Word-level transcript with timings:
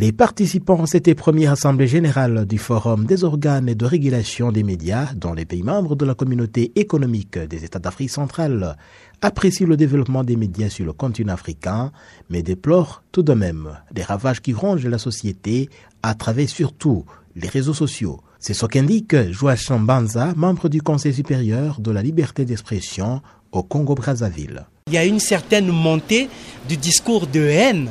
Les 0.00 0.12
participants 0.12 0.84
à 0.84 0.86
cette 0.86 1.12
première 1.14 1.50
assemblée 1.50 1.88
générale 1.88 2.46
du 2.46 2.56
Forum 2.56 3.04
des 3.04 3.24
organes 3.24 3.74
de 3.74 3.84
régulation 3.84 4.52
des 4.52 4.62
médias 4.62 5.12
dans 5.16 5.34
les 5.34 5.44
pays 5.44 5.64
membres 5.64 5.96
de 5.96 6.04
la 6.04 6.14
communauté 6.14 6.70
économique 6.76 7.36
des 7.36 7.64
États 7.64 7.80
d'Afrique 7.80 8.10
centrale 8.10 8.76
apprécient 9.22 9.66
le 9.66 9.76
développement 9.76 10.22
des 10.22 10.36
médias 10.36 10.68
sur 10.68 10.86
le 10.86 10.92
continent 10.92 11.32
africain, 11.32 11.90
mais 12.30 12.44
déplorent 12.44 13.02
tout 13.10 13.24
de 13.24 13.32
même 13.32 13.76
des 13.90 14.04
ravages 14.04 14.40
qui 14.40 14.52
rongent 14.52 14.86
la 14.86 14.98
société 14.98 15.68
à 16.04 16.14
travers 16.14 16.48
surtout 16.48 17.04
les 17.34 17.48
réseaux 17.48 17.74
sociaux. 17.74 18.20
C'est 18.38 18.54
ce 18.54 18.66
qu'indique 18.66 19.16
Joachim 19.32 19.80
Banza, 19.80 20.32
membre 20.36 20.68
du 20.68 20.80
Conseil 20.80 21.12
supérieur 21.12 21.80
de 21.80 21.90
la 21.90 22.04
liberté 22.04 22.44
d'expression 22.44 23.20
au 23.50 23.64
Congo-Brazzaville. 23.64 24.64
Il 24.86 24.94
y 24.94 24.98
a 24.98 25.04
une 25.04 25.18
certaine 25.18 25.72
montée 25.72 26.28
du 26.68 26.76
discours 26.76 27.26
de 27.26 27.40
haine 27.40 27.88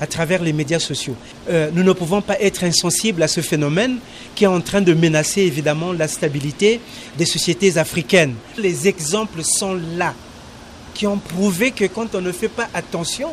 à 0.00 0.06
travers 0.06 0.42
les 0.42 0.52
médias 0.52 0.78
sociaux. 0.78 1.16
Euh, 1.48 1.70
nous 1.72 1.82
ne 1.82 1.92
pouvons 1.92 2.20
pas 2.20 2.40
être 2.40 2.64
insensibles 2.64 3.22
à 3.22 3.28
ce 3.28 3.40
phénomène 3.40 3.98
qui 4.34 4.44
est 4.44 4.48
en 4.48 4.60
train 4.60 4.80
de 4.80 4.94
menacer 4.94 5.42
évidemment 5.42 5.92
la 5.92 6.08
stabilité 6.08 6.80
des 7.16 7.26
sociétés 7.26 7.78
africaines. 7.78 8.34
Les 8.56 8.88
exemples 8.88 9.42
sont 9.42 9.78
là, 9.96 10.14
qui 10.94 11.06
ont 11.06 11.18
prouvé 11.18 11.70
que 11.70 11.84
quand 11.84 12.14
on 12.14 12.20
ne 12.20 12.32
fait 12.32 12.48
pas 12.48 12.68
attention, 12.74 13.30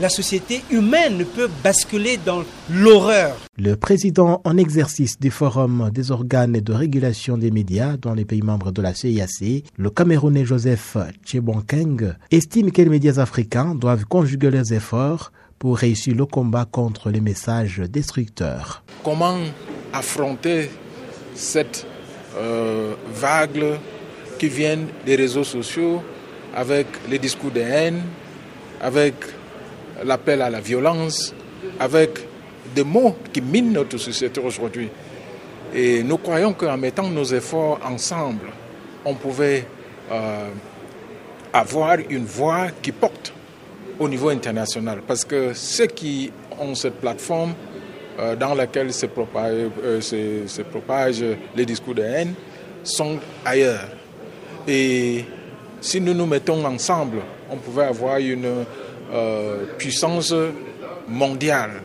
la 0.00 0.08
société 0.08 0.62
humaine 0.70 1.24
peut 1.24 1.48
basculer 1.64 2.18
dans 2.24 2.44
l'horreur. 2.70 3.36
Le 3.56 3.74
président 3.74 4.40
en 4.44 4.56
exercice 4.56 5.18
du 5.18 5.30
Forum 5.30 5.90
des 5.92 6.12
organes 6.12 6.52
de 6.52 6.72
régulation 6.72 7.36
des 7.36 7.50
médias 7.50 7.96
dans 7.96 8.14
les 8.14 8.24
pays 8.24 8.42
membres 8.42 8.70
de 8.70 8.80
la 8.80 8.94
CIAC, 8.94 9.64
le 9.76 9.90
Camerounais 9.90 10.44
Joseph 10.44 10.96
Chebonkeng, 11.24 12.14
estime 12.30 12.70
que 12.70 12.82
les 12.82 12.88
médias 12.88 13.18
africains 13.18 13.74
doivent 13.74 14.04
conjuguer 14.04 14.50
leurs 14.50 14.72
efforts 14.72 15.32
pour 15.58 15.78
réussir 15.78 16.14
le 16.14 16.26
combat 16.26 16.66
contre 16.70 17.10
les 17.10 17.20
messages 17.20 17.78
destructeurs. 17.78 18.82
Comment 19.04 19.38
affronter 19.92 20.70
cette 21.34 21.86
euh, 22.36 22.94
vague 23.12 23.78
qui 24.38 24.48
vient 24.48 24.78
des 25.04 25.16
réseaux 25.16 25.44
sociaux 25.44 26.02
avec 26.54 26.86
les 27.10 27.18
discours 27.18 27.50
de 27.50 27.60
haine, 27.60 28.02
avec 28.80 29.14
l'appel 30.04 30.42
à 30.42 30.50
la 30.50 30.60
violence, 30.60 31.34
avec 31.80 32.10
des 32.74 32.84
mots 32.84 33.16
qui 33.32 33.40
minent 33.40 33.72
notre 33.72 33.98
société 33.98 34.40
aujourd'hui? 34.40 34.88
Et 35.74 36.02
nous 36.02 36.18
croyons 36.18 36.52
qu'en 36.54 36.76
mettant 36.76 37.08
nos 37.08 37.24
efforts 37.24 37.80
ensemble, 37.84 38.46
on 39.04 39.14
pouvait 39.14 39.66
euh, 40.10 40.48
avoir 41.52 41.96
une 42.08 42.24
voix 42.24 42.68
qui 42.82 42.92
porte 42.92 43.32
au 43.98 44.08
niveau 44.08 44.28
international. 44.28 45.02
Parce 45.06 45.24
que 45.24 45.52
ceux 45.54 45.86
qui 45.86 46.30
ont 46.58 46.74
cette 46.74 46.94
plateforme 46.94 47.54
euh, 48.18 48.36
dans 48.36 48.54
laquelle 48.54 48.92
se 48.92 49.06
propagent, 49.06 49.70
euh, 49.82 50.00
se, 50.00 50.62
propagent 50.62 51.24
les 51.54 51.64
discours 51.64 51.94
de 51.94 52.02
haine 52.02 52.34
sont 52.82 53.18
ailleurs. 53.44 53.88
Et 54.66 55.24
si 55.80 56.00
nous 56.00 56.14
nous 56.14 56.26
mettons 56.26 56.64
ensemble, 56.64 57.18
on 57.50 57.56
pouvait 57.56 57.84
avoir 57.84 58.18
une 58.18 58.64
euh, 59.12 59.64
puissance 59.78 60.34
mondiale 61.06 61.82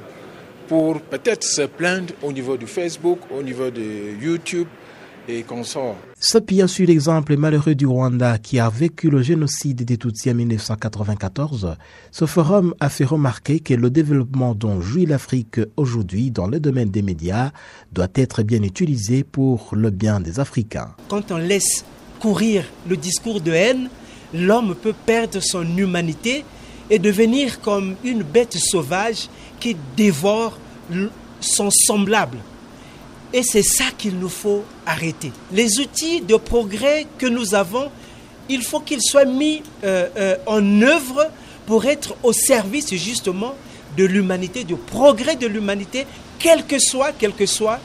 pour 0.67 1.00
peut-être 1.02 1.44
se 1.44 1.64
plaindre 1.64 2.14
au 2.22 2.31
niveau 2.31 2.58
du 2.58 2.67
Facebook, 2.67 3.19
au 3.31 3.44
niveau 3.44 3.69
de 3.69 4.19
YouTube 4.22 4.67
et 5.27 5.43
consorts. 5.43 5.95
S'appuyant 6.19 6.67
sur 6.67 6.88
l'exemple 6.88 7.38
malheureux 7.38 7.75
du 7.75 7.85
Rwanda 7.85 8.38
qui 8.38 8.59
a 8.59 8.69
vécu 8.69 9.09
le 9.09 9.21
génocide 9.21 9.83
des 9.83 9.97
Tutsis 9.97 10.31
en 10.31 10.35
1994, 10.35 11.75
ce 12.11 12.25
forum 12.25 12.73
a 12.79 12.89
fait 12.89 13.05
remarquer 13.05 13.59
que 13.59 13.73
le 13.73 13.89
développement 13.89 14.55
dont 14.55 14.81
jouit 14.81 15.05
l'Afrique 15.05 15.59
aujourd'hui 15.77 16.31
dans 16.31 16.47
le 16.47 16.59
domaine 16.59 16.89
des 16.89 17.01
médias 17.01 17.51
doit 17.91 18.07
être 18.16 18.44
bien 18.44 18.63
utilisé 18.63 19.23
pour 19.23 19.69
le 19.73 19.89
bien 19.89 20.19
des 20.19 20.39
Africains. 20.39 20.95
Quand 21.07 21.31
on 21.31 21.38
laisse 21.38 21.85
courir 22.19 22.66
le 22.88 22.97
discours 22.97 23.41
de 23.41 23.51
haine, 23.51 23.89
l'homme 24.33 24.75
peut 24.75 24.95
perdre 25.06 25.39
son 25.41 25.66
humanité 25.78 26.45
et 26.89 27.00
devenir 27.00 27.62
comme 27.62 27.95
une 28.03 28.23
bête 28.23 28.57
sauvage 28.57 29.29
qui 29.59 29.75
dévore 29.95 30.57
son 31.39 31.69
semblable. 31.72 32.38
Et 33.33 33.41
c'est 33.41 33.63
ça 33.63 33.85
qu'il 33.97 34.19
nous 34.19 34.29
faut 34.29 34.63
arrêter. 34.85 35.31
Les 35.51 35.79
outils 35.79 36.21
de 36.21 36.35
progrès 36.35 37.07
que 37.17 37.25
nous 37.25 37.55
avons, 37.55 37.89
il 38.47 38.61
faut 38.61 38.79
qu'ils 38.79 39.01
soient 39.01 39.25
mis 39.25 39.63
euh, 39.83 40.07
euh, 40.17 40.35
en 40.45 40.81
œuvre 40.81 41.29
pour 41.66 41.85
être 41.85 42.16
au 42.21 42.31
service 42.31 42.94
justement 42.94 43.55
de 43.97 44.05
l'humanité, 44.05 44.63
du 44.63 44.75
progrès 44.75 45.35
de 45.35 45.47
l'humanité, 45.47 46.05
quelles 46.38 46.66
que 46.66 46.77
soient, 46.79 47.79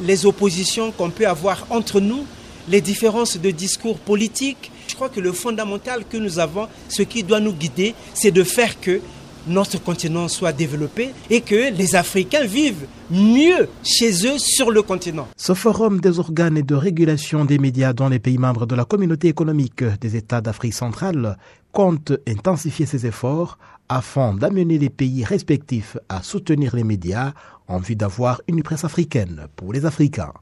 les 0.00 0.26
oppositions 0.26 0.92
qu'on 0.92 1.10
peut 1.10 1.26
avoir 1.26 1.66
entre 1.70 2.00
nous, 2.00 2.24
les 2.68 2.80
différences 2.80 3.38
de 3.38 3.50
discours 3.50 3.98
politiques. 3.98 4.70
Je 4.88 4.94
crois 4.94 5.08
que 5.08 5.20
le 5.20 5.32
fondamental 5.32 6.04
que 6.08 6.16
nous 6.16 6.38
avons, 6.38 6.68
ce 6.88 7.02
qui 7.02 7.22
doit 7.22 7.40
nous 7.40 7.52
guider, 7.52 7.94
c'est 8.14 8.30
de 8.30 8.44
faire 8.44 8.80
que 8.80 9.00
notre 9.46 9.82
continent 9.82 10.28
soit 10.28 10.52
développé 10.52 11.10
et 11.30 11.40
que 11.40 11.72
les 11.76 11.94
Africains 11.94 12.44
vivent 12.44 12.86
mieux 13.10 13.68
chez 13.82 14.26
eux 14.26 14.38
sur 14.38 14.70
le 14.70 14.82
continent. 14.82 15.28
Ce 15.36 15.54
forum 15.54 16.00
des 16.00 16.18
organes 16.18 16.62
de 16.62 16.74
régulation 16.74 17.44
des 17.44 17.58
médias 17.58 17.92
dans 17.92 18.08
les 18.08 18.18
pays 18.18 18.38
membres 18.38 18.66
de 18.66 18.74
la 18.74 18.84
communauté 18.84 19.28
économique 19.28 19.84
des 20.00 20.16
États 20.16 20.40
d'Afrique 20.40 20.74
centrale 20.74 21.36
compte 21.72 22.12
intensifier 22.26 22.86
ses 22.86 23.06
efforts 23.06 23.58
afin 23.88 24.34
d'amener 24.34 24.78
les 24.78 24.90
pays 24.90 25.24
respectifs 25.24 25.96
à 26.08 26.22
soutenir 26.22 26.74
les 26.76 26.84
médias 26.84 27.32
en 27.68 27.78
vue 27.78 27.96
d'avoir 27.96 28.40
une 28.48 28.62
presse 28.62 28.84
africaine 28.84 29.46
pour 29.56 29.72
les 29.72 29.84
Africains. 29.84 30.32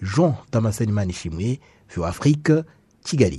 Jean 0.00 0.36
Damascene 0.52 0.92
Manichimwe, 0.92 1.58
Afrique, 2.02 2.52
Kigali. 3.04 3.32